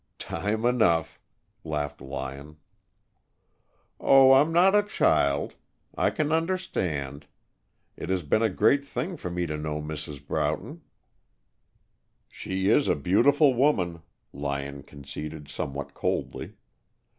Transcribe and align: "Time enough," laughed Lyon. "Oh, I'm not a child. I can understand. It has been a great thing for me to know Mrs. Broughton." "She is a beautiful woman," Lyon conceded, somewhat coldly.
"Time 0.17 0.65
enough," 0.65 1.19
laughed 1.63 2.01
Lyon. 2.01 2.57
"Oh, 3.99 4.31
I'm 4.31 4.51
not 4.51 4.73
a 4.73 4.81
child. 4.81 5.53
I 5.95 6.09
can 6.09 6.31
understand. 6.31 7.27
It 7.95 8.09
has 8.09 8.23
been 8.23 8.41
a 8.41 8.49
great 8.49 8.83
thing 8.83 9.15
for 9.15 9.29
me 9.29 9.45
to 9.45 9.57
know 9.57 9.79
Mrs. 9.79 10.25
Broughton." 10.25 10.81
"She 12.27 12.67
is 12.67 12.87
a 12.87 12.95
beautiful 12.95 13.53
woman," 13.53 14.01
Lyon 14.33 14.81
conceded, 14.81 15.47
somewhat 15.47 15.93
coldly. 15.93 16.55